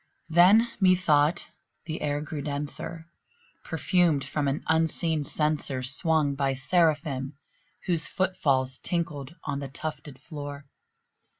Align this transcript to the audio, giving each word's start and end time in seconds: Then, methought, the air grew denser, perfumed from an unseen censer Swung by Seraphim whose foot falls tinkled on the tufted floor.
Then, 0.29 0.67
methought, 0.79 1.47
the 1.85 2.01
air 2.01 2.21
grew 2.21 2.41
denser, 2.41 3.05
perfumed 3.63 4.23
from 4.25 4.47
an 4.47 4.63
unseen 4.67 5.23
censer 5.23 5.83
Swung 5.83 6.33
by 6.33 6.55
Seraphim 6.55 7.33
whose 7.85 8.07
foot 8.07 8.35
falls 8.35 8.79
tinkled 8.79 9.35
on 9.43 9.59
the 9.59 9.67
tufted 9.67 10.17
floor. 10.19 10.65